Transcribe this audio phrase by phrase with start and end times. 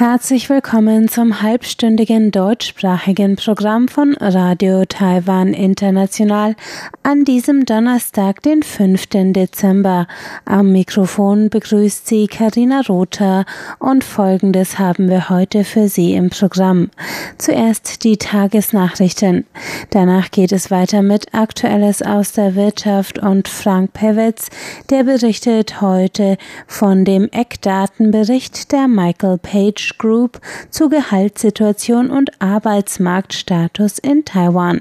[0.00, 6.56] Herzlich willkommen zum halbstündigen deutschsprachigen Programm von Radio Taiwan International
[7.02, 9.08] an diesem Donnerstag, den 5.
[9.34, 10.06] Dezember.
[10.46, 13.44] Am Mikrofon begrüßt Sie Karina Rother
[13.78, 16.88] und Folgendes haben wir heute für Sie im Programm.
[17.36, 19.44] Zuerst die Tagesnachrichten.
[19.90, 24.48] Danach geht es weiter mit Aktuelles aus der Wirtschaft und Frank Pewitz,
[24.88, 30.40] der berichtet heute von dem Eckdatenbericht der Michael Page Group
[30.70, 34.80] zur Gehaltssituation und Arbeitsmarktstatus in Taiwan.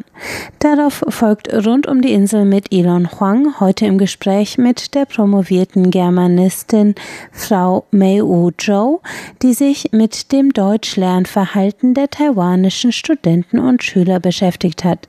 [0.59, 5.91] Darauf folgt rund um die Insel mit Elon Huang heute im Gespräch mit der promovierten
[5.91, 6.95] Germanistin
[7.31, 9.01] Frau Mei-U Zhou,
[9.41, 15.07] die sich mit dem Deutschlernverhalten der taiwanischen Studenten und Schüler beschäftigt hat.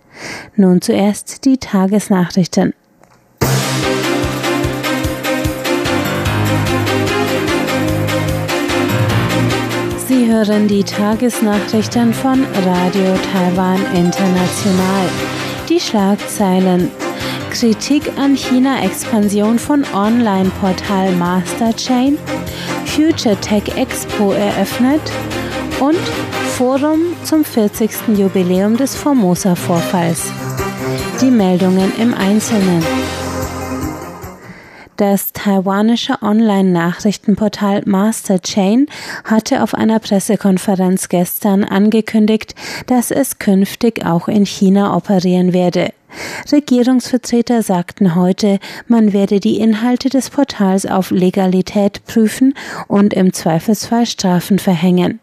[0.56, 2.74] Nun zuerst die Tagesnachrichten.
[10.30, 15.08] Hören die Tagesnachrichten von Radio Taiwan International.
[15.68, 16.88] Die Schlagzeilen
[17.50, 22.16] Kritik an China-Expansion von Online-Portal Masterchain,
[22.86, 25.02] Future Tech Expo eröffnet
[25.80, 25.98] und
[26.56, 27.90] Forum zum 40.
[28.16, 30.30] Jubiläum des Formosa-Vorfalls.
[31.20, 33.19] Die Meldungen im Einzelnen.
[35.00, 38.86] Das taiwanische Online-Nachrichtenportal Masterchain
[39.24, 42.54] hatte auf einer Pressekonferenz gestern angekündigt,
[42.86, 45.94] dass es künftig auch in China operieren werde.
[46.52, 52.52] Regierungsvertreter sagten heute, man werde die Inhalte des Portals auf Legalität prüfen
[52.86, 55.18] und im Zweifelsfall Strafen verhängen.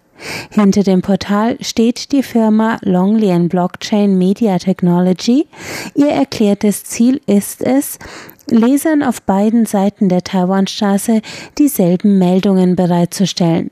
[0.49, 5.45] Hinter dem Portal steht die Firma Longlian Blockchain Media Technology.
[5.93, 7.99] Ihr erklärtes Ziel ist es,
[8.49, 11.21] Lesern auf beiden Seiten der Taiwanstraße
[11.57, 13.71] dieselben Meldungen bereitzustellen.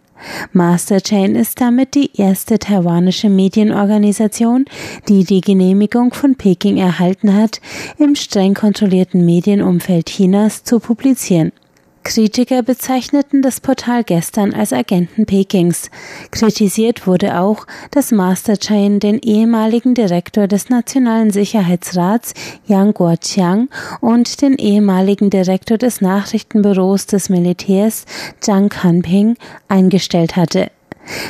[0.54, 4.66] Masterchain ist damit die erste taiwanische Medienorganisation,
[5.08, 7.60] die die Genehmigung von Peking erhalten hat,
[7.98, 11.52] im streng kontrollierten Medienumfeld Chinas zu publizieren.
[12.06, 15.90] Kritiker bezeichneten das Portal gestern als Agenten Pekings.
[16.30, 22.36] Kritisiert wurde auch, dass Masterchain den ehemaligen Direktor des Nationalen Sicherheitsrats
[22.68, 23.70] Yang Guoqiang
[24.02, 28.06] und den ehemaligen Direktor des Nachrichtenbüros des Militärs
[28.40, 29.36] Zhang Kanping
[29.68, 30.70] eingestellt hatte.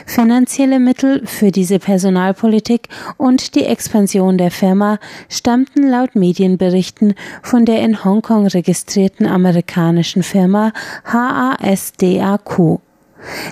[0.05, 4.99] Finanzielle Mittel für diese Personalpolitik und die Expansion der Firma
[5.29, 10.71] stammten laut Medienberichten von der in Hongkong registrierten amerikanischen Firma
[11.03, 12.79] HASDAQ.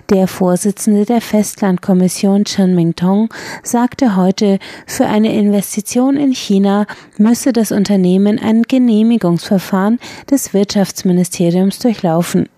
[0.10, 3.30] Der Vorsitzende der Festlandkommission Chen Mingtong
[3.64, 6.86] sagte heute, für eine Investition in China
[7.18, 12.50] müsse das Unternehmen ein Genehmigungsverfahren des Wirtschaftsministeriums durchlaufen.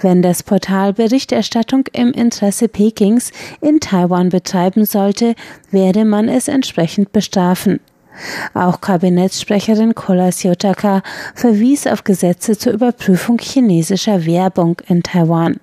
[0.00, 5.34] Wenn das Portal Berichterstattung im Interesse Pekings in Taiwan betreiben sollte,
[5.70, 7.80] werde man es entsprechend bestrafen.
[8.54, 11.02] Auch Kabinettssprecherin Kola Siotaka
[11.34, 15.60] verwies auf Gesetze zur Überprüfung chinesischer Werbung in Taiwan.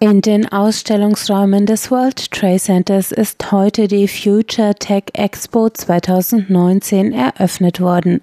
[0.00, 7.80] In den Ausstellungsräumen des World Trade Centers ist heute die Future Tech Expo 2019 eröffnet
[7.80, 8.20] worden.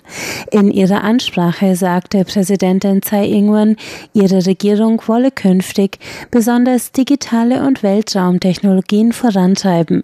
[0.52, 3.78] In ihrer Ansprache sagte Präsidentin Tsai Ing-wen,
[4.14, 5.98] ihre Regierung wolle künftig
[6.30, 10.04] besonders digitale und Weltraumtechnologien vorantreiben.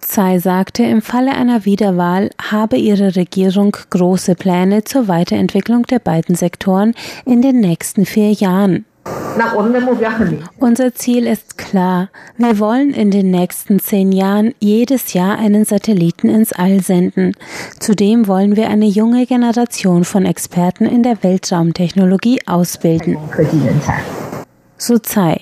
[0.00, 6.36] Tsai sagte, im Falle einer Wiederwahl habe ihre Regierung große Pläne zur Weiterentwicklung der beiden
[6.36, 6.94] Sektoren
[7.26, 8.86] in den nächsten vier Jahren.
[10.58, 12.10] Unser Ziel ist klar.
[12.36, 17.32] Wir wollen in den nächsten zehn Jahren jedes Jahr einen Satelliten ins All senden.
[17.78, 23.16] Zudem wollen wir eine junge Generation von Experten in der Weltraumtechnologie ausbilden.
[24.76, 25.40] So Tsai.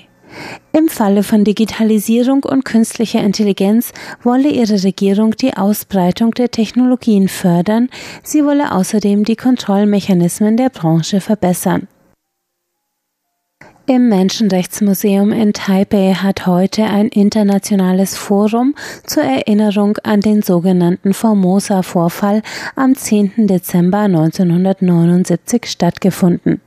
[0.72, 7.88] Im Falle von Digitalisierung und künstlicher Intelligenz wolle ihre Regierung die Ausbreitung der Technologien fördern,
[8.22, 11.88] sie wolle außerdem die Kontrollmechanismen der Branche verbessern.
[13.90, 18.74] Im Menschenrechtsmuseum in Taipei hat heute ein internationales Forum
[19.06, 22.42] zur Erinnerung an den sogenannten Formosa-Vorfall
[22.76, 23.46] am 10.
[23.46, 26.60] Dezember 1979 stattgefunden.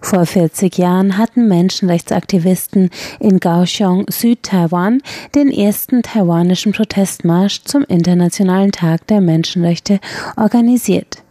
[0.00, 5.02] Vor 40 Jahren hatten Menschenrechtsaktivisten in Kaohsiung, Südtaiwan,
[5.34, 9.98] den ersten taiwanischen Protestmarsch zum Internationalen Tag der Menschenrechte
[10.36, 11.24] organisiert.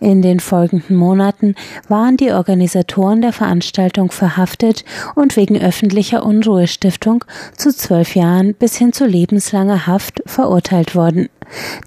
[0.00, 1.54] In den folgenden Monaten
[1.88, 4.84] waren die Organisatoren der Veranstaltung verhaftet
[5.14, 7.24] und wegen öffentlicher Unruhestiftung
[7.56, 11.28] zu zwölf Jahren bis hin zu lebenslanger Haft verurteilt worden.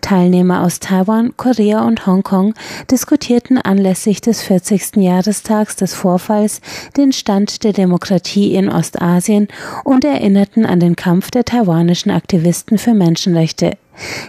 [0.01, 2.53] Teilnehmer aus Taiwan, Korea und Hongkong
[2.89, 4.95] diskutierten anlässlich des 40.
[4.97, 6.61] Jahrestags des Vorfalls
[6.97, 9.47] den Stand der Demokratie in Ostasien
[9.83, 13.77] und erinnerten an den Kampf der taiwanischen Aktivisten für Menschenrechte.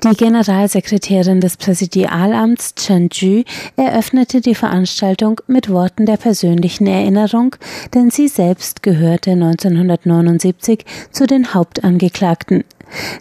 [0.05, 3.45] Die Generalsekretärin des Präsidialamts Chen Ju
[3.77, 7.57] eröffnete die Veranstaltung mit Worten der persönlichen Erinnerung,
[7.95, 12.65] denn sie selbst gehörte 1979 zu den Hauptangeklagten.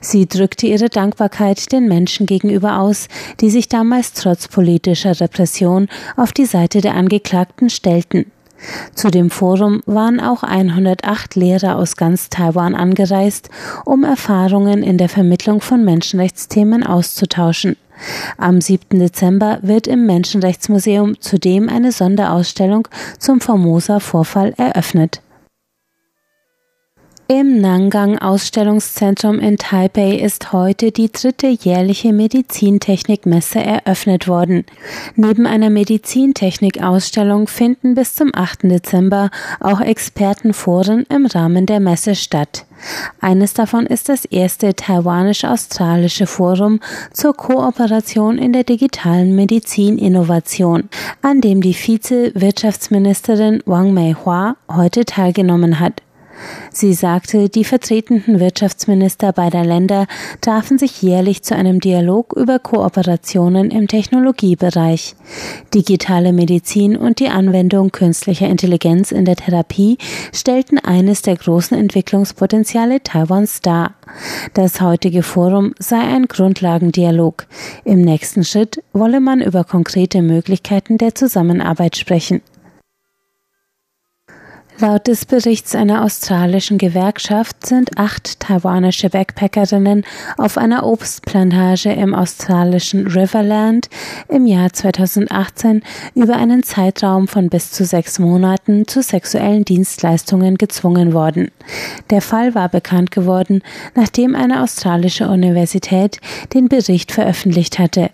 [0.01, 3.07] Sie drückte ihre Dankbarkeit den Menschen gegenüber aus,
[3.39, 5.87] die sich damals trotz politischer Repression
[6.17, 8.31] auf die Seite der Angeklagten stellten.
[8.93, 13.49] Zu dem Forum waren auch 108 Lehrer aus ganz Taiwan angereist,
[13.85, 17.77] um Erfahrungen in der Vermittlung von Menschenrechtsthemen auszutauschen.
[18.37, 18.99] Am 7.
[18.99, 25.21] Dezember wird im Menschenrechtsmuseum zudem eine Sonderausstellung zum Formosa-Vorfall eröffnet.
[27.31, 34.65] Im Nangang Ausstellungszentrum in Taipei ist heute die dritte jährliche Medizintechnikmesse eröffnet worden.
[35.15, 38.63] Neben einer Medizintechnik-Ausstellung finden bis zum 8.
[38.63, 39.29] Dezember
[39.59, 42.65] auch Expertenforen im Rahmen der Messe statt.
[43.21, 46.79] Eines davon ist das erste taiwanisch-australische Forum
[47.13, 50.89] zur Kooperation in der digitalen Medizininnovation,
[51.21, 56.01] an dem die Vize-Wirtschaftsministerin Wang Meihua heute teilgenommen hat.
[56.71, 60.07] Sie sagte, die vertretenden Wirtschaftsminister beider Länder
[60.41, 65.15] trafen sich jährlich zu einem Dialog über Kooperationen im Technologiebereich.
[65.73, 69.97] Digitale Medizin und die Anwendung künstlicher Intelligenz in der Therapie
[70.33, 73.95] stellten eines der großen Entwicklungspotenziale Taiwans dar.
[74.53, 77.45] Das heutige Forum sei ein Grundlagendialog.
[77.83, 82.41] Im nächsten Schritt wolle man über konkrete Möglichkeiten der Zusammenarbeit sprechen.
[84.81, 90.05] Laut des Berichts einer australischen Gewerkschaft sind acht taiwanische Backpackerinnen
[90.37, 93.89] auf einer Obstplantage im australischen Riverland
[94.29, 95.83] im Jahr 2018
[96.15, 101.51] über einen Zeitraum von bis zu sechs Monaten zu sexuellen Dienstleistungen gezwungen worden.
[102.09, 103.61] Der Fall war bekannt geworden,
[103.95, 106.21] nachdem eine australische Universität
[106.53, 108.11] den Bericht veröffentlicht hatte.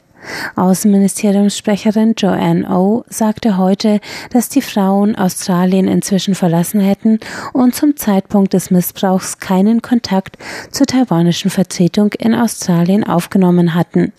[0.55, 3.99] Außenministeriumssprecherin Joanne O sagte heute,
[4.31, 7.19] dass die Frauen Australien inzwischen verlassen hätten
[7.53, 10.37] und zum Zeitpunkt des Missbrauchs keinen Kontakt
[10.71, 14.13] zur taiwanischen Vertretung in Australien aufgenommen hatten.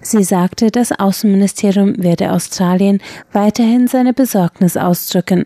[0.00, 3.00] Sie sagte, das Außenministerium werde Australien
[3.32, 5.44] weiterhin seine Besorgnis ausdrücken.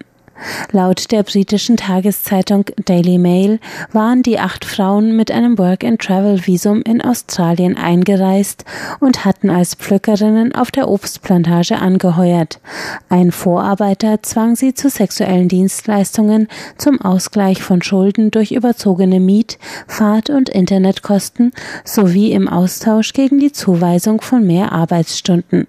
[0.73, 3.61] Laut der britischen Tageszeitung Daily Mail
[3.93, 8.65] waren die acht Frauen mit einem Work-and-Travel-Visum in Australien eingereist
[9.01, 12.61] und hatten als Pflückerinnen auf der Obstplantage angeheuert.
[13.09, 16.49] Ein Vorarbeiter zwang sie zu sexuellen Dienstleistungen
[16.79, 21.53] zum Ausgleich von Schulden durch überzogene Miet-, Fahrt- und Internetkosten
[21.85, 25.67] sowie im Austausch gegen die Zuweisung von mehr Arbeitsstunden.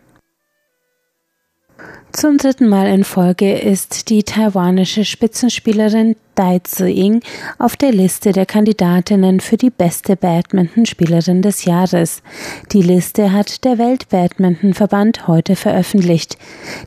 [2.15, 7.19] Zum dritten Mal in Folge ist die taiwanische Spitzenspielerin Dai Zi-Ying
[7.59, 12.21] auf der Liste der Kandidatinnen für die beste Badmintonspielerin des Jahres.
[12.71, 16.37] Die Liste hat der Weltbadmintonverband heute veröffentlicht.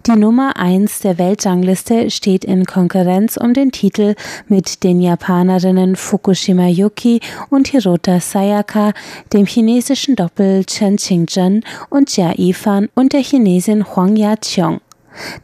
[0.06, 4.14] Die Nummer eins der Weltrangliste steht in Konkurrenz um den Titel
[4.48, 7.20] mit den Japanerinnen Fukushima Yuki
[7.50, 8.94] und Hirota Sayaka,
[9.34, 14.80] dem chinesischen Doppel Chen Qingzhen und Jia Yifan und der Chinesin Huang Yaqiong.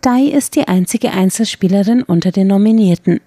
[0.01, 3.21] Dai ist die einzige Einzelspielerin unter den Nominierten.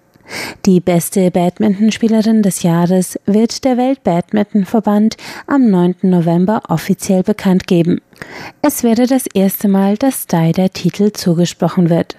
[0.66, 5.96] Die beste Badmintonspielerin des Jahres wird der Weltbadmintonverband am 9.
[6.02, 8.00] November offiziell bekannt geben.
[8.60, 12.16] Es wäre das erste Mal, dass Dai der Titel zugesprochen wird.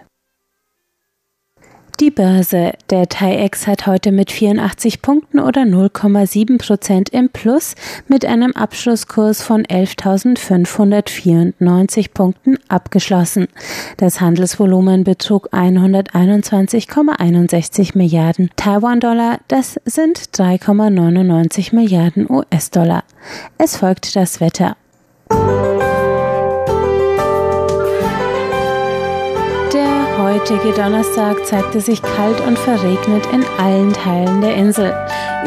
[2.00, 2.74] Die Börse.
[2.89, 7.75] Der TAIEX hat heute mit 84 Punkten oder 0,7 Prozent im Plus
[8.08, 13.50] mit einem Abschlusskurs von 11.594 Punkten abgeschlossen.
[13.98, 19.39] Das Handelsvolumen betrug 121,61 Milliarden Taiwan-Dollar.
[19.50, 23.03] Das sind 3,99 Milliarden US-Dollar.
[23.58, 24.77] Es folgt das Wetter.
[30.19, 34.93] Heutige Donnerstag zeigte sich kalt und verregnet in allen Teilen der Insel.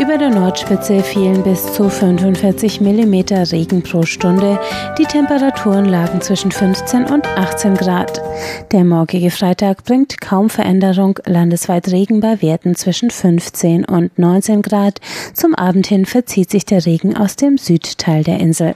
[0.01, 3.15] Über der Nordspitze fielen bis zu 45 mm
[3.53, 4.59] Regen pro Stunde.
[4.99, 8.23] Die Temperaturen lagen zwischen 15 und 18 Grad.
[8.73, 15.01] Der morgige Freitag bringt kaum Veränderung, landesweit Regen bei Werten zwischen 15 und 19 Grad.
[15.35, 18.75] Zum Abend hin verzieht sich der Regen aus dem Südteil der Insel.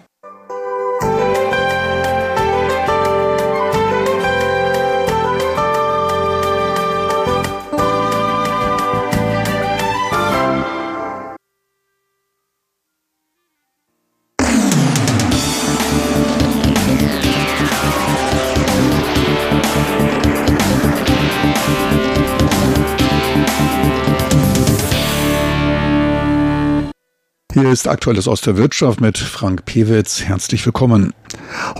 [27.66, 30.22] Hier ist Aktuelles aus der Wirtschaft mit Frank Pewitz.
[30.22, 31.12] Herzlich willkommen.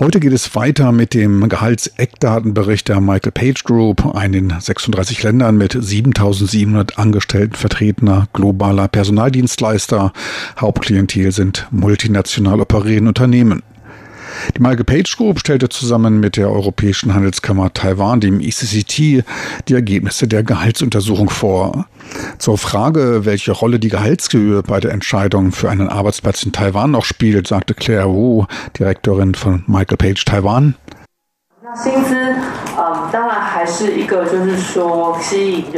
[0.01, 5.55] Heute geht es weiter mit dem Gehaltseckdatenbericht der Michael Page Group, ein in 36 Ländern
[5.55, 10.11] mit 7700 Angestellten vertretener globaler Personaldienstleister.
[10.59, 13.63] Hauptklientel sind multinational operierende Unternehmen.
[14.55, 19.23] Die Michael Page Group stellte zusammen mit der Europäischen Handelskammer Taiwan, dem ECCT,
[19.67, 21.87] die Ergebnisse der Gehaltsuntersuchung vor.
[22.37, 27.05] Zur Frage, welche Rolle die Gehaltshöhe bei der Entscheidung für einen Arbeitsplatz in Taiwan noch
[27.05, 28.45] spielt, sagte Claire Wu,
[28.77, 30.75] Direktorin von Michael Page Taiwan.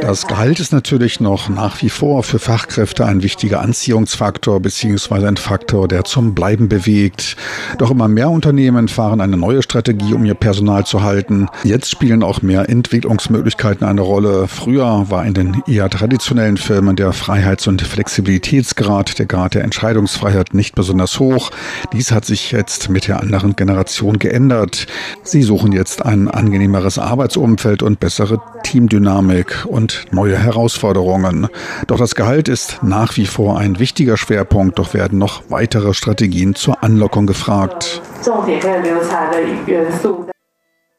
[0.01, 5.25] Das Gehalt ist natürlich noch nach wie vor für Fachkräfte ein wichtiger Anziehungsfaktor bzw.
[5.25, 7.35] ein Faktor, der zum Bleiben bewegt.
[7.79, 11.47] Doch immer mehr Unternehmen fahren eine neue Strategie, um ihr Personal zu halten.
[11.63, 14.47] Jetzt spielen auch mehr Entwicklungsmöglichkeiten eine Rolle.
[14.47, 20.53] Früher war in den eher traditionellen Firmen der Freiheits- und Flexibilitätsgrad, der Grad der Entscheidungsfreiheit
[20.53, 21.49] nicht besonders hoch.
[21.91, 24.85] Dies hat sich jetzt mit der anderen Generation geändert.
[25.23, 31.47] Sie suchen jetzt ein angenehmeres Arbeitsumfeld und bessere Teamdynamik und neue Herausforderungen.
[31.87, 36.55] Doch das Gehalt ist nach wie vor ein wichtiger Schwerpunkt, doch werden noch weitere Strategien
[36.55, 38.01] zur Anlockung gefragt.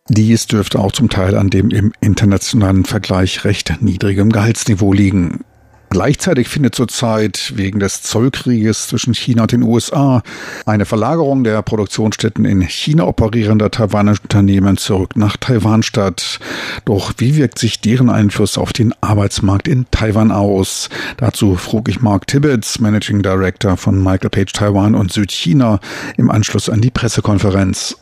[0.08, 5.44] Dies dürfte auch zum Teil an dem im internationalen Vergleich recht niedrigem Gehaltsniveau liegen.
[5.90, 10.22] Gleichzeitig findet zurzeit wegen des Zollkrieges zwischen China und den USA
[10.64, 16.38] eine Verlagerung der Produktionsstätten in China operierender taiwanischer Unternehmen zurück nach Taiwan statt.
[16.84, 20.90] Doch wie wirkt sich deren Einfluss auf den Arbeitsmarkt in Taiwan aus?
[21.16, 25.80] Dazu frug ich Mark Tibbets, Managing Director von Michael Page Taiwan und Südchina,
[26.16, 27.96] im Anschluss an die Pressekonferenz.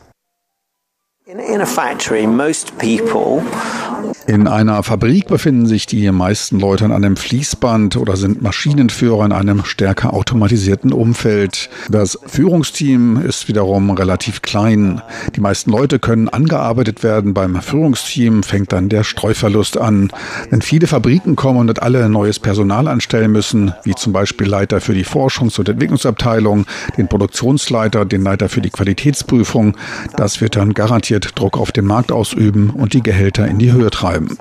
[4.25, 9.31] In einer Fabrik befinden sich die meisten Leute an einem Fließband oder sind Maschinenführer in
[9.31, 11.69] einem stärker automatisierten Umfeld.
[11.89, 15.01] Das Führungsteam ist wiederum relativ klein.
[15.35, 17.33] Die meisten Leute können angearbeitet werden.
[17.33, 20.11] Beim Führungsteam fängt dann der Streuverlust an.
[20.49, 24.93] Wenn viele Fabriken kommen und alle neues Personal anstellen müssen, wie zum Beispiel Leiter für
[24.93, 26.65] die Forschungs- und Entwicklungsabteilung,
[26.97, 29.75] den Produktionsleiter, den Leiter für die Qualitätsprüfung,
[30.15, 33.89] das wird dann garantiert Druck auf den Markt ausüben und die Gehälter in die Höhe
[33.89, 34.37] betreiben.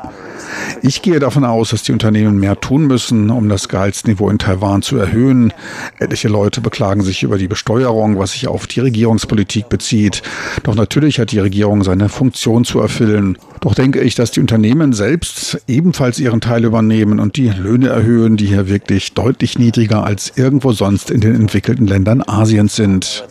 [0.82, 4.82] Ich gehe davon aus, dass die Unternehmen mehr tun müssen, um das Gehaltsniveau in Taiwan
[4.82, 5.52] zu erhöhen.
[5.98, 10.22] Etliche Leute beklagen sich über die Besteuerung, was sich auf die Regierungspolitik bezieht.
[10.62, 13.38] Doch natürlich hat die Regierung seine Funktion zu erfüllen.
[13.60, 18.36] Doch denke ich, dass die Unternehmen selbst ebenfalls ihren Teil übernehmen und die Löhne erhöhen,
[18.36, 23.24] die hier wirklich deutlich niedriger als irgendwo sonst in den entwickelten Ländern Asiens sind.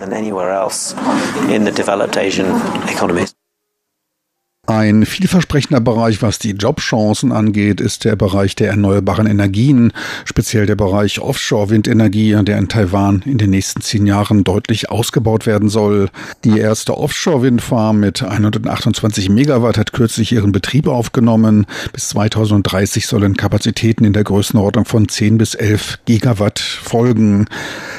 [4.77, 9.91] Ein vielversprechender Bereich, was die Jobchancen angeht, ist der Bereich der erneuerbaren Energien,
[10.24, 15.69] speziell der Bereich Offshore-Windenergie, der in Taiwan in den nächsten zehn Jahren deutlich ausgebaut werden
[15.69, 16.10] soll.
[16.43, 21.65] Die erste Offshore-Windfarm mit 128 Megawatt hat kürzlich ihren Betrieb aufgenommen.
[21.91, 27.48] Bis 2030 sollen Kapazitäten in der Größenordnung von 10 bis 11 Gigawatt folgen.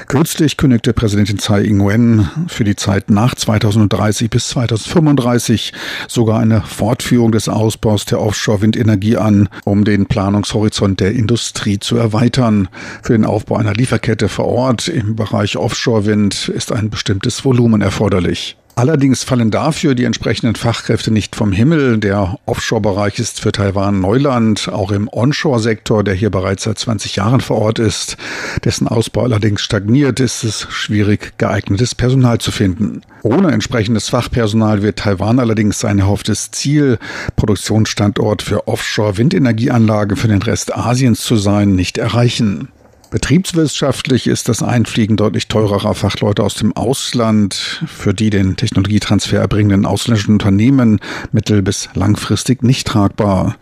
[0.07, 5.73] Kürzlich kündigte Präsidentin Tsai Ing-wen für die Zeit nach 2030 bis 2035
[6.07, 12.69] sogar eine Fortführung des Ausbaus der Offshore-Windenergie an, um den Planungshorizont der Industrie zu erweitern.
[13.03, 18.57] Für den Aufbau einer Lieferkette vor Ort im Bereich Offshore-Wind ist ein bestimmtes Volumen erforderlich.
[18.79, 21.99] Allerdings fallen dafür die entsprechenden Fachkräfte nicht vom Himmel.
[21.99, 27.41] Der Offshore-Bereich ist für Taiwan Neuland, auch im Onshore-Sektor, der hier bereits seit 20 Jahren
[27.41, 28.17] vor Ort ist.
[28.65, 33.03] Dessen Ausbau allerdings stagniert, ist es schwierig, geeignetes Personal zu finden.
[33.25, 36.99] Ohne entsprechendes Fachpersonal wird Taiwan allerdings sein erhofftes Ziel,
[37.35, 42.69] Produktionsstandort für Offshore-Windenergieanlagen für den Rest Asiens zu sein, nicht erreichen.
[43.11, 49.87] Betriebswirtschaftlich ist das Einfliegen deutlich teurerer Fachleute aus dem Ausland, für die den Technologietransfer erbringenden
[49.87, 51.01] ausländischen Unternehmen
[51.33, 53.57] mittel- bis langfristig nicht tragbar.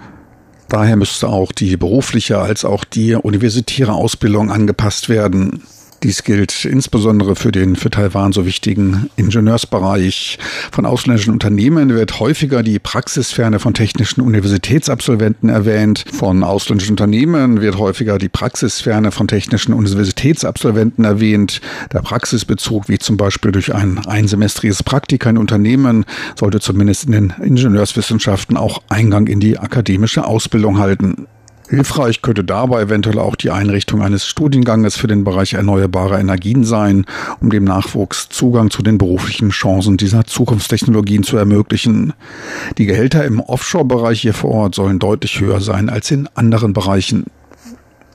[0.69, 5.63] Daher müsste auch die berufliche als auch die universitäre Ausbildung angepasst werden.
[6.07, 10.39] Dies gilt insbesondere für den für Taiwan so wichtigen Ingenieursbereich.
[10.71, 16.05] Von ausländischen Unternehmen wird häufiger die Praxisferne von technischen Universitätsabsolventen erwähnt.
[16.13, 21.61] Von ausländischen Unternehmen wird häufiger die Praxisferne von technischen Universitätsabsolventen erwähnt.
[21.93, 26.05] Der Praxisbezug, wie zum Beispiel durch ein einsemestriges Praktika in Unternehmen,
[26.39, 31.27] sollte zumindest in den Ingenieurswissenschaften auch Eingang in die akademische Ausbildung halten.
[31.69, 37.07] Hilfreich könnte dabei eventuell auch die Einrichtung eines Studienganges für den Bereich erneuerbare Energien sein,
[37.41, 42.13] um dem Nachwuchs Zugang zu den beruflichen Chancen dieser Zukunftstechnologien zu ermöglichen.
[42.79, 47.25] Die Gehälter im Offshore-Bereich hier vor Ort sollen deutlich höher sein als in anderen Bereichen.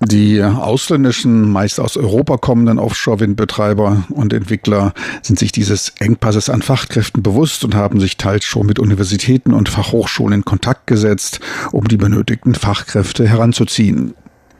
[0.03, 7.21] Die ausländischen, meist aus Europa kommenden Offshore-Windbetreiber und Entwickler sind sich dieses Engpasses an Fachkräften
[7.21, 11.39] bewusst und haben sich teils schon mit Universitäten und Fachhochschulen in Kontakt gesetzt,
[11.71, 14.15] um die benötigten Fachkräfte heranzuziehen.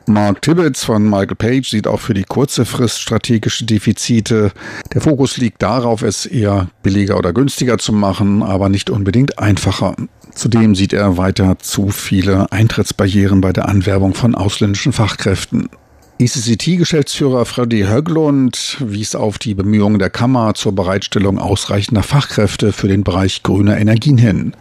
[0.06, 4.52] Mark Tibbets von Michael Page sieht auch für die kurze Frist strategische Defizite.
[4.92, 9.94] Der Fokus liegt darauf, es eher billiger oder günstiger zu machen, aber nicht unbedingt einfacher.
[10.34, 15.68] Zudem sieht er weiter zu viele Eintrittsbarrieren bei der Anwerbung von ausländischen Fachkräften.
[16.18, 23.02] ECCT-Geschäftsführer Freddy Höglund wies auf die Bemühungen der Kammer zur Bereitstellung ausreichender Fachkräfte für den
[23.02, 24.54] Bereich grüner Energien hin.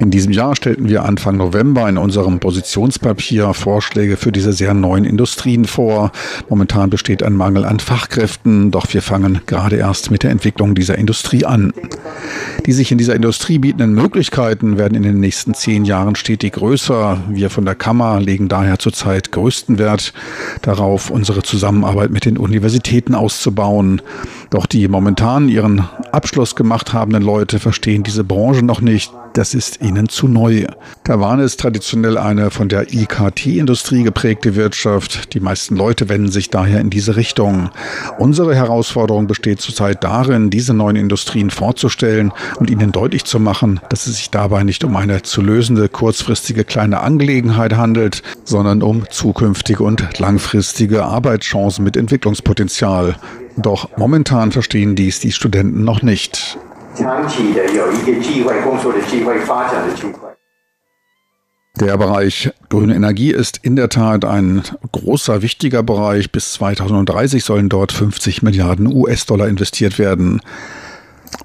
[0.00, 5.04] In diesem Jahr stellten wir Anfang November in unserem Positionspapier Vorschläge für diese sehr neuen
[5.04, 6.10] Industrien vor.
[6.48, 10.98] Momentan besteht ein Mangel an Fachkräften, doch wir fangen gerade erst mit der Entwicklung dieser
[10.98, 11.72] Industrie an.
[12.66, 17.22] Die sich in dieser Industrie bietenden Möglichkeiten werden in den nächsten zehn Jahren stetig größer.
[17.30, 20.12] Wir von der Kammer legen daher zurzeit größten Wert
[20.62, 24.02] darauf, unsere Zusammenarbeit mit den Universitäten auszubauen.
[24.50, 29.80] Doch die momentan ihren Abschluss gemacht habenden Leute verstehen diese Branche noch nicht das ist
[29.82, 30.64] ihnen zu neu.
[31.02, 35.34] Taiwan ist traditionell eine von der IKT-Industrie geprägte Wirtschaft.
[35.34, 37.70] Die meisten Leute wenden sich daher in diese Richtung.
[38.18, 44.06] Unsere Herausforderung besteht zurzeit darin, diese neuen Industrien vorzustellen und ihnen deutlich zu machen, dass
[44.06, 49.82] es sich dabei nicht um eine zu lösende kurzfristige kleine Angelegenheit handelt, sondern um zukünftige
[49.82, 53.16] und langfristige Arbeitschancen mit Entwicklungspotenzial.
[53.56, 56.58] Doch momentan verstehen dies die Studenten noch nicht.
[56.95, 60.29] 长期的有一个机会、工作的机会、发展的机会。
[61.79, 66.29] Der Bereich grüne Energie ist in der Tat ein großer, wichtiger Bereich.
[66.29, 70.41] Bis 2030 sollen dort 50 Milliarden US-Dollar investiert werden.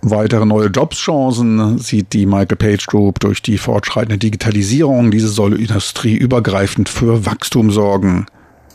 [0.03, 5.11] Weitere neue Jobschancen sieht die Michael Page Group durch die fortschreitende Digitalisierung.
[5.11, 8.27] Diese soll industrieübergreifend für Wachstum sorgen.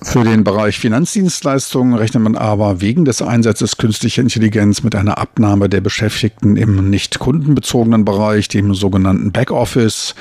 [0.04, 5.68] Für den Bereich Finanzdienstleistungen rechnet man aber wegen des Einsatzes künstlicher Intelligenz mit einer Abnahme
[5.68, 10.14] der Beschäftigten im nicht kundenbezogenen Bereich, dem sogenannten Backoffice.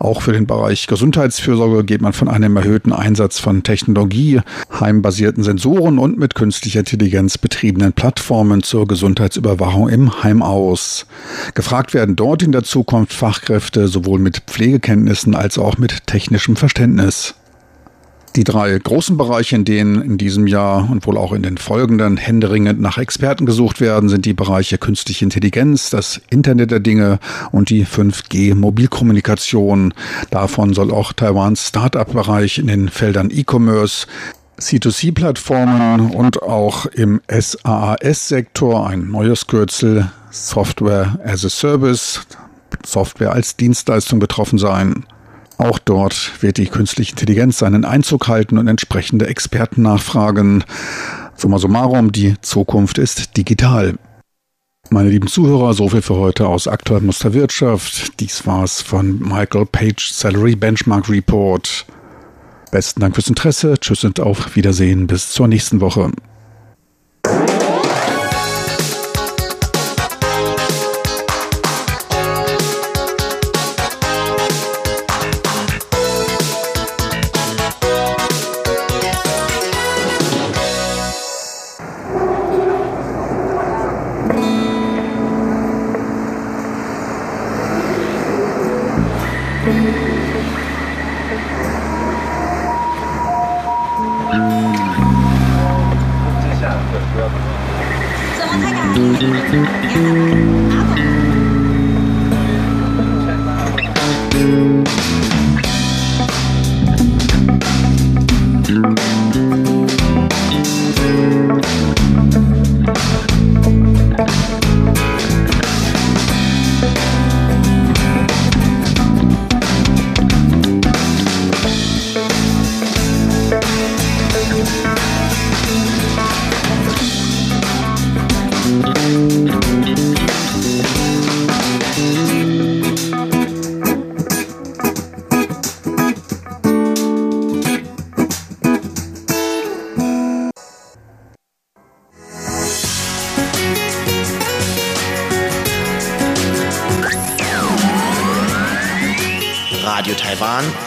[0.00, 4.40] Auch für den Bereich Gesundheitsfürsorge geht man von einem erhöhten Einsatz von Technologie,
[4.80, 11.06] heimbasierten Sensoren und mit künstlicher Intelligenz betriebenen Plattformen zur Gesundheitsüberwachung im Heim aus.
[11.54, 17.34] Gefragt werden dort in der Zukunft Fachkräfte sowohl mit Pflegekenntnissen als auch mit technischem Verständnis.
[18.36, 22.18] Die drei großen Bereiche, in denen in diesem Jahr und wohl auch in den folgenden
[22.18, 27.18] händeringend nach Experten gesucht werden, sind die Bereiche künstliche Intelligenz, das Internet der Dinge
[27.50, 29.94] und die 5G-Mobilkommunikation.
[30.28, 34.06] Davon soll auch Taiwans Start-up-Bereich in den Feldern E-Commerce,
[34.60, 42.26] C2C-Plattformen und auch im SaaS-Sektor ein neues Kürzel Software as a Service,
[42.84, 45.06] Software als Dienstleistung betroffen sein.
[45.58, 50.64] Auch dort wird die künstliche Intelligenz seinen Einzug halten und entsprechende Experten nachfragen.
[51.34, 53.94] Summa summarum, die Zukunft ist digital.
[54.90, 58.20] Meine lieben Zuhörer, so viel für heute aus aktueller Musterwirtschaft.
[58.20, 61.86] Dies war's von Michael Page Salary Benchmark Report.
[62.70, 63.74] Besten Dank fürs Interesse.
[63.80, 65.06] Tschüss und auf Wiedersehen.
[65.06, 66.12] Bis zur nächsten Woche.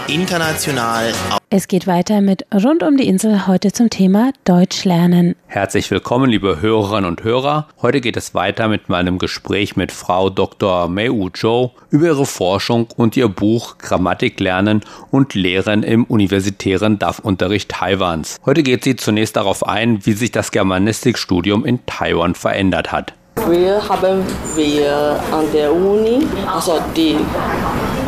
[0.10, 1.12] International.
[1.52, 5.36] Es geht weiter mit Rund um die Insel heute zum Thema Deutsch lernen.
[5.48, 7.68] Herzlich willkommen, liebe Hörerinnen und Hörer.
[7.82, 10.88] Heute geht es weiter mit meinem Gespräch mit Frau Dr.
[10.88, 16.98] Mei Wu Zhou über ihre Forschung und ihr Buch Grammatik lernen und Lehren im universitären
[16.98, 18.38] DAF-Unterricht Taiwans.
[18.46, 23.14] Heute geht sie zunächst darauf ein, wie sich das Germanistikstudium in Taiwan verändert hat.
[23.48, 24.24] Wir haben
[24.56, 27.16] wir an der Uni, also die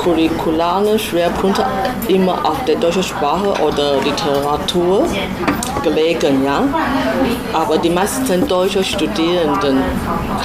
[0.02, 1.66] curricularen Schwerpunkte
[2.08, 5.06] immer auf der deutschen Sprache oder Literatur
[5.84, 6.64] gelegen, ja.
[7.54, 9.78] Aber die meisten deutschen Studierenden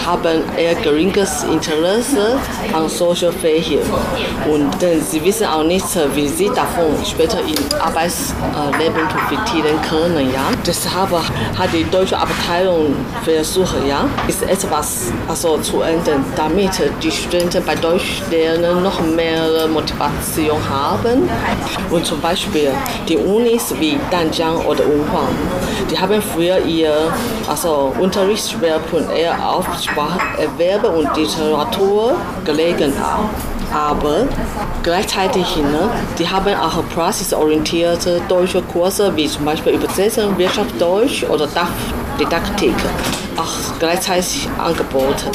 [0.06, 2.38] haben eher geringes Interesse
[2.72, 3.80] an solchen Fächern
[4.50, 4.74] und
[5.10, 10.46] sie wissen auch nicht, wie sie davon später im Arbeitsleben profitieren können, ja.
[10.66, 17.64] Deshalb hat die deutsche Abteilung versucht, ja, ist etwas also zu ändern, damit die Studenten
[17.64, 21.28] bei Deutsch lernen noch mehr Motivation haben.
[21.90, 22.70] Und zum Beispiel
[23.08, 25.34] die Unis wie Danjiang oder Wuhan,
[25.90, 27.12] die haben früher ihr
[27.48, 32.92] also Unterrichtsschwerpunkt eher auf Spracherwerb und Literatur gelegen.
[33.74, 34.26] Aber
[34.82, 41.48] gleichzeitig, ne, die haben auch praxisorientierte deutsche Kurse, wie zum Beispiel Übersetzung, Wirtschaftsdeutsch oder
[42.18, 42.74] Didaktik
[43.36, 45.30] auch gleichzeitig angeboten,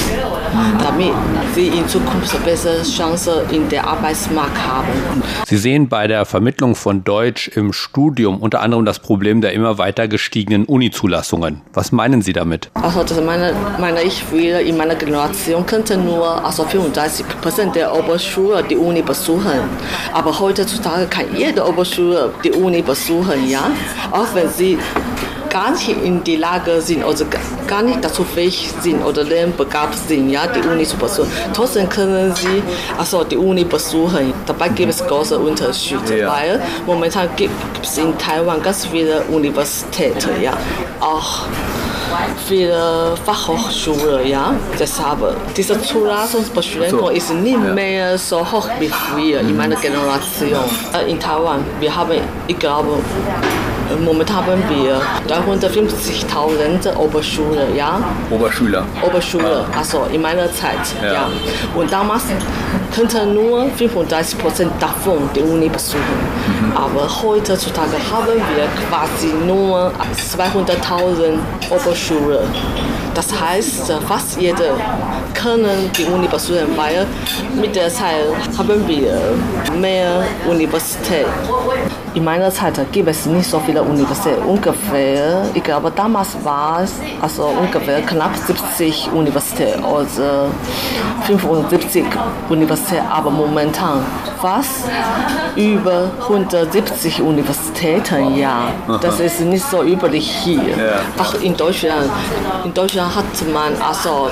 [0.83, 1.13] damit
[1.55, 4.87] sie in Zukunft bessere Chancen in der Arbeitsmarkt haben.
[5.45, 9.77] Sie sehen bei der Vermittlung von Deutsch im Studium unter anderem das Problem der immer
[9.77, 11.61] weiter gestiegenen Uni-Zulassungen.
[11.73, 12.69] Was meinen Sie damit?
[12.73, 17.93] Also das meine, meine ich, wir in meiner Generation könnten nur also 35 Prozent der
[17.95, 19.59] Oberschule die Uni besuchen.
[20.13, 23.71] Aber heutzutage kann jede Oberschule die Uni besuchen, ja,
[24.11, 24.77] auch wenn sie
[25.51, 27.25] gar nicht in die Lage sind oder
[27.67, 31.29] gar nicht dazu fähig sind oder lernbegabt sind, ja, die Uni zu besuchen.
[31.53, 32.63] Trotzdem können sie
[32.97, 34.33] also die Uni besuchen.
[34.45, 36.31] Dabei gibt es große Unterschiede, ja.
[36.31, 40.53] weil momentan gibt es in Taiwan ganz viele Universitäten, ja,
[41.01, 41.45] auch
[42.47, 44.53] viele Fachhochschulen, ja.
[44.79, 50.63] Deshalb, diese Zulassungsbeschränkung ist nicht mehr so hoch wie früher in meiner Generation.
[51.07, 52.99] In Taiwan, wir haben, ich glaube,
[53.99, 58.01] Momentan haben wir 350.000 Oberschüler, ja.
[58.29, 58.85] Oberschüler.
[59.05, 61.13] Oberschüler, also in meiner Zeit, ja.
[61.13, 61.29] ja.
[61.75, 62.23] Und damals
[62.93, 66.01] könnten nur 35 Prozent davon die Uni besuchen.
[66.01, 66.77] Mhm.
[66.77, 69.91] Aber heutzutage haben wir quasi nur
[70.37, 71.37] 200.000
[71.69, 72.41] Oberschüler.
[73.13, 74.75] Das heißt, fast jeder
[75.33, 77.05] können die Uni besuchen, weil
[77.59, 78.25] mit der Zeit
[78.57, 79.19] haben wir
[79.79, 81.25] mehr Universität.
[82.13, 84.43] In meiner Zeit gibt es nicht so viele Universitäten.
[84.43, 90.47] Ungefähr, ich glaube, damals war es also ungefähr knapp 70 Universitäten oder
[91.23, 92.03] 75
[92.49, 94.03] Universitäten, aber momentan
[94.41, 94.89] fast
[95.55, 98.73] über 170 Universitäten, ja.
[99.01, 100.63] Das ist nicht so üblich hier.
[100.63, 100.99] Ja.
[101.17, 102.11] Auch in Deutschland.
[102.65, 104.29] In Deutschland hat man also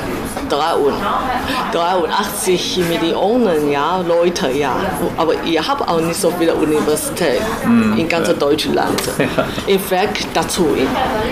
[0.49, 4.75] 83 Millionen ja, Leute, ja.
[5.15, 8.34] Aber ihr habt auch nicht so viele Universitäten mm, in ganz ja.
[8.34, 8.99] Deutschland.
[9.19, 9.45] Ja.
[9.67, 10.75] Im Vergleich dazu,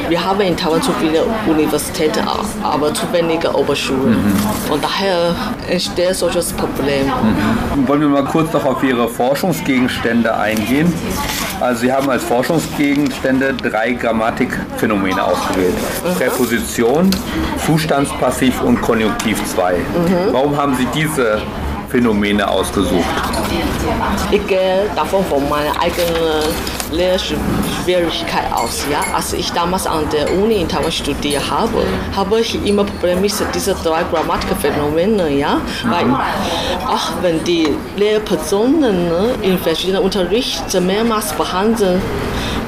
[0.10, 2.24] wir haben in Taiwan zu viele Universitäten,
[2.62, 4.12] aber zu wenige Oberschulen.
[4.12, 4.72] Mhm.
[4.72, 5.36] Und daher
[5.70, 7.08] entsteht solches Problem.
[7.08, 7.88] Mhm.
[7.88, 10.94] Wollen wir mal kurz noch auf Ihre Forschungsgegenstände eingehen?
[11.60, 15.74] Also Sie haben als Forschungsgegenstände drei Grammatikphänomene ausgewählt.
[15.74, 16.16] Mhm.
[16.16, 17.10] Präposition,
[17.66, 19.74] Zustandspassiv und Konjunktiv 2.
[19.74, 19.80] Mhm.
[20.32, 21.42] Warum haben Sie diese
[21.90, 23.06] Phänomene ausgesucht?
[24.32, 26.44] Ich gehe davon von meiner eigenen
[26.92, 28.86] Lehrschwierigkeit aus.
[28.92, 29.02] Ja?
[29.16, 31.84] Als ich damals an der Uni in Taiwan studiert habe,
[32.16, 35.38] habe ich immer Probleme mit diesen drei Grammatikphänomenen.
[35.38, 35.62] Ja?
[35.86, 36.06] Weil
[36.88, 42.02] auch wenn die Lehrpersonen ne, in verschiedenen Unterrichten mehrmals behandeln,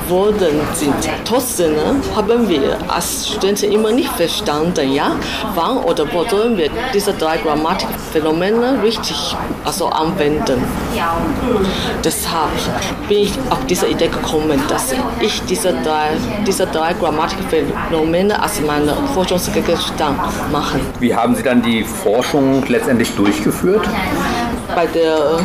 [0.10, 0.94] worden sind.
[1.26, 5.12] Trotzdem ne, haben wir als Studenten immer nicht verstanden, ja,
[5.56, 10.64] wann oder wo sollen wir diese drei Grammatikphänomene richtig also anwenden.
[12.04, 12.50] Deshalb
[13.08, 16.12] bin ich auf diese Idee gekommen, dass ich diese drei,
[16.46, 20.20] diese drei Grammatikphänomene als meine Forschungsgegenstand
[20.52, 20.80] mache.
[21.00, 23.88] Wie haben Sie dann die Forschung letztendlich durchgeführt?
[24.76, 25.40] Bei der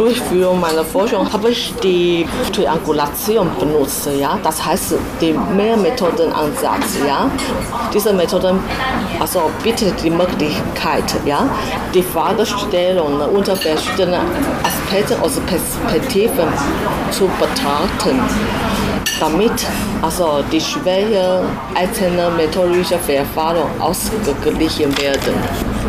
[0.00, 4.08] Durchführung meiner Forschung habe ich die Triangulation benutzt.
[4.18, 4.38] Ja?
[4.42, 6.96] Das heißt, die Mehrmethodenansatz.
[7.06, 7.30] Ja?
[7.92, 8.58] Diese Methode
[9.20, 11.46] also bietet die Möglichkeit, ja?
[11.92, 14.22] die Fragestellung unter verschiedenen
[14.62, 16.48] Aspekten oder Perspektiven
[17.10, 18.18] zu betrachten.
[19.18, 19.52] Damit
[20.02, 21.42] also die Schwäche
[21.74, 25.34] einzelner methodischer Verfahren ausgeglichen werden.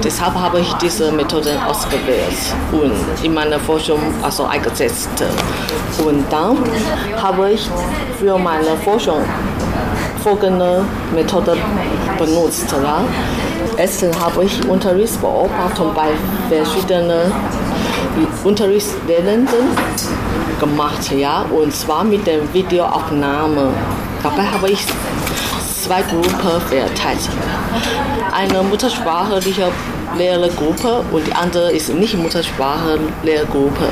[0.03, 2.35] Deshalb habe ich diese Methoden ausgewählt
[2.71, 5.09] und in meiner Forschung also eingesetzt.
[6.03, 6.57] Und dann
[7.21, 7.69] habe ich
[8.19, 9.23] für meine Forschung
[10.23, 11.57] folgende Methode
[12.17, 12.71] benutzt.
[12.71, 13.03] Ja.
[13.77, 16.09] Erstens habe ich Unterrichtsbeobachtung bei
[16.49, 17.31] verschiedenen
[18.43, 19.69] Unterrichtslernenden
[20.61, 23.73] gemacht, ja, und zwar mit der Videoaufnahme.
[24.23, 24.85] Dabei habe ich
[25.81, 27.29] zwei Gruppen verteilt.
[28.31, 29.71] Eine muttersprachliche
[30.17, 33.89] Lehrergruppe und die andere ist nicht Muttersprachlehrergruppe.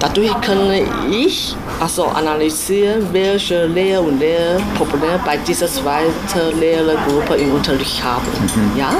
[0.00, 0.68] Dadurch kann
[1.10, 8.26] ich also analysieren, welche Lehr- und Lehrprobleme bei dieser zweiten Lehrergruppe im Unterricht haben.
[8.56, 8.76] Mhm.
[8.76, 8.90] Ja?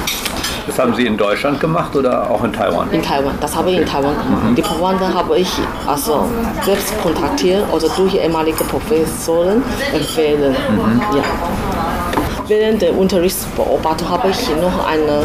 [0.67, 2.91] Das haben Sie in Deutschland gemacht oder auch in Taiwan?
[2.93, 4.45] In Taiwan, das habe ich in Taiwan gemacht.
[4.51, 4.55] Mhm.
[4.55, 5.51] Die Probanden habe ich
[5.87, 6.27] also
[6.65, 10.55] selbst kontaktiert oder durch ehemalige Professoren empfehlen.
[10.71, 11.01] Mhm.
[11.17, 11.23] Ja.
[12.49, 15.25] Während der Unterrichtsbeobachtung habe ich noch eine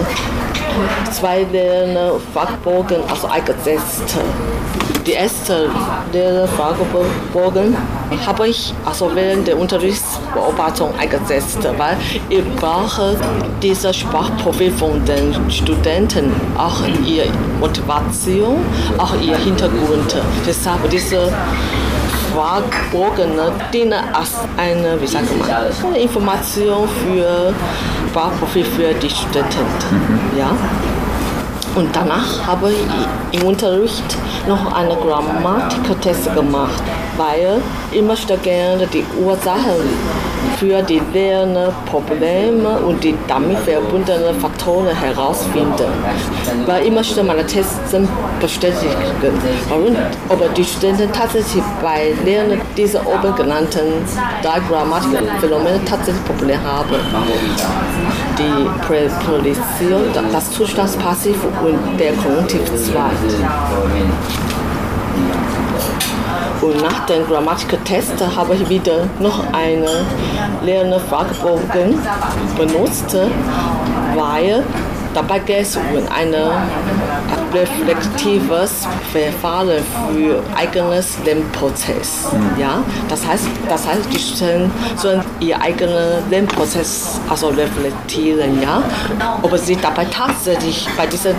[1.11, 1.45] zwei
[2.33, 4.17] Fragebogen also eingesetzt
[5.07, 5.69] die erste
[6.11, 7.75] Lehrerfragebogen
[8.25, 11.97] habe ich also während der Unterrichtsbeobachtung eingesetzt, weil
[12.29, 13.17] ich brauche
[13.61, 17.27] dieses Sprachprofil von den Studenten, auch ihre
[17.59, 18.57] Motivation,
[18.97, 20.15] auch ihr Hintergrund.
[20.45, 21.31] Deshalb diese
[22.33, 23.31] Fragebogen
[23.73, 27.53] dienen als eine, wie sagt man, eine Information für
[28.09, 29.59] Sprachprofil für die Studenten.
[29.91, 30.37] Mhm.
[30.37, 30.51] Ja.
[31.77, 36.81] Und danach habe ich im Unterricht noch einen Grammatiktest gemacht,
[37.17, 37.61] weil
[37.91, 39.85] ich möchte gerne die Ursachen
[40.57, 45.85] für die Lernprobleme und die damit verbundenen Faktoren herausfinden.
[46.65, 47.95] Weil ich möchte meine Tests
[48.39, 48.95] bestätigen,
[49.69, 49.95] warum,
[50.29, 54.03] ob die Studenten tatsächlich bei Lernen dieser oben genannten
[54.41, 56.95] drei Grammatikphänomene tatsächlich Probleme haben.
[58.37, 63.11] Die Präposition, das Zustandspassiv und der Konjunktivzweig.
[66.61, 70.05] Und nach dem Grammatiktest habe ich wieder noch eine
[70.63, 71.97] Lernfragebogen
[72.57, 73.17] benutzt,
[74.15, 74.63] weil
[75.17, 75.83] Dabei geht es um
[76.15, 76.35] ein
[77.51, 82.27] reflektives Verfahren für eigenes Lernprozess.
[82.31, 82.61] Mhm.
[82.61, 82.83] Ja?
[83.09, 88.83] Das, heißt, das heißt, die Studenten sollen ihren eigenen Lernprozess also reflektieren, ja?
[89.41, 91.33] ob sie dabei tatsächlich bei diesen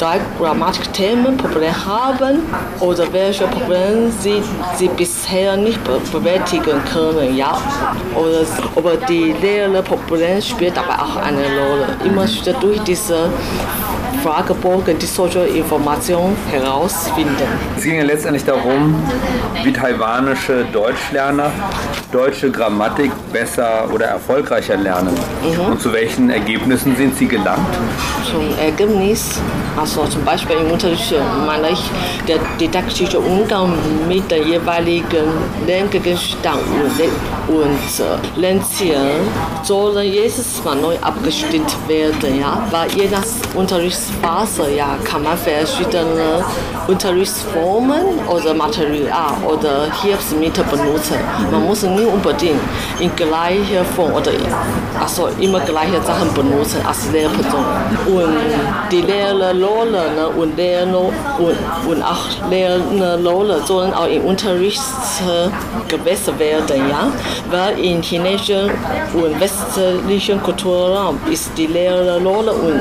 [0.00, 2.40] drei Grammatikthemen Probleme haben
[2.80, 4.42] oder welche Probleme sie,
[4.76, 7.36] sie bisher nicht bewältigen können.
[7.36, 7.60] Ja?
[8.16, 8.40] Oder
[8.74, 11.86] ob die Lehrerprobleme spielt dabei auch eine Rolle.
[12.04, 12.26] Immer
[12.60, 13.28] durch diese diese
[14.22, 17.36] Fragebogen die solche Informationen herausfinden.
[17.76, 18.94] Es ging ja letztendlich darum,
[19.62, 21.50] wie taiwanische Deutschlerner
[22.10, 25.14] deutsche Grammatik besser oder erfolgreicher lernen.
[25.42, 25.72] Mhm.
[25.72, 27.66] Und zu welchen Ergebnissen sind sie gelangt?
[28.30, 29.40] Zum Ergebnis,
[29.76, 31.14] also zum Beispiel im Unterricht
[31.46, 31.82] meine ich,
[32.28, 33.72] der didaktische Umgang
[34.08, 35.26] mit den jeweiligen
[35.66, 36.60] Lerngegenständen
[37.48, 39.28] und Lernzielen
[39.62, 46.44] sollen jedes Mal neu abgestimmt werden, ja, weil je nach Unterrichtsphase ja, kann man verschiedene
[46.86, 51.16] Unterrichtsformen oder Material oder Hilfsmittel benutzen.
[51.50, 52.60] Man muss nicht unbedingt
[52.98, 54.32] in gleicher Form oder
[55.00, 57.64] also immer gleiche Sachen benutzen als Lehrperson.
[58.06, 58.36] Und
[58.90, 59.00] die
[59.64, 60.98] Lehrerrolle ne, und Lehrer
[61.38, 64.80] und, und auch Lehrerrolle sollen auch im Unterricht
[65.88, 67.08] gewässert werden, ja,
[67.50, 68.70] weil in chinesischen
[69.14, 72.80] und westlichen Kulturraum ist die Lehrerrolle und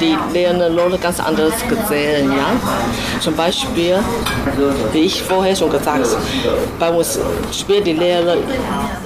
[0.00, 3.20] die Lehrerrolle ganz anders gesehen, ja.
[3.20, 3.96] Zum Beispiel,
[4.92, 6.18] wie ich vorher schon gesagt habe,
[6.78, 7.18] bei uns
[7.52, 8.36] spielt die Lehrer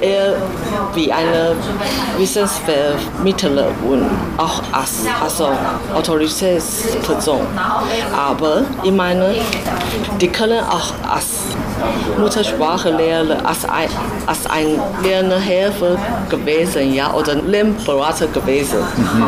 [0.01, 0.35] eher
[0.95, 1.55] wie eine
[2.19, 4.05] Wissensvermittler und
[4.39, 5.49] auch als also
[7.13, 7.47] Autoritätsperson.
[8.17, 9.35] Aber ich meine,
[10.21, 11.52] die können auch als
[12.19, 13.89] Muttersprachlehrer, als ein,
[14.27, 15.97] als ein Lernhelfer
[16.29, 18.79] gewesen, ja, oder Lernberater gewesen.
[18.97, 19.25] Mhm.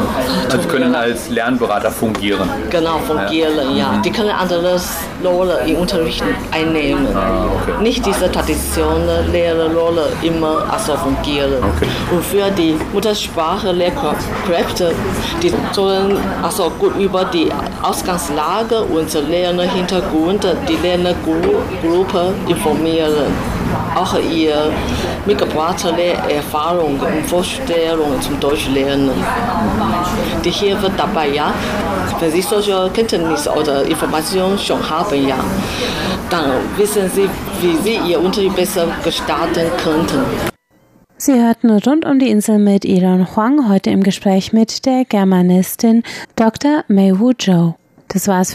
[0.50, 2.48] Also können als Lernberater fungieren.
[2.70, 3.76] Genau, fungieren, ja.
[3.76, 3.92] ja.
[3.92, 4.02] Mhm.
[4.02, 4.80] Die können andere
[5.24, 7.06] Rolle im Unterricht einnehmen.
[7.14, 7.82] Ah, okay.
[7.82, 11.52] Nicht diese traditionelle Lehrerrolle immer also fungieren.
[11.76, 11.88] Okay.
[12.10, 14.92] Und für die Muttersprachlehrkräfte,
[15.42, 17.50] die sollen also gut über die
[17.82, 23.32] Ausgangslage und Lernerhintergrund die Lernergruppe informieren.
[23.94, 24.72] auch ihr
[25.26, 25.94] mitgebrachte
[26.28, 29.10] Erfahrungen und Vorstellungen zum Deutschlernen.
[30.44, 31.52] Die helfen dabei, ja.
[32.20, 35.36] Wenn Sie solche Kenntnisse oder Informationen schon haben, ja,
[36.30, 37.28] dann wissen Sie,
[37.60, 40.20] wie Sie Ihr Unterricht besser gestalten könnten.
[41.16, 46.02] Sie hörten rund um die Insel mit Elon Huang heute im Gespräch mit der Germanistin
[46.36, 46.84] Dr.
[46.88, 47.74] Mei Wu Zhou.
[48.08, 48.42] Das war's